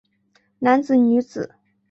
[0.57, 1.53] 男子女子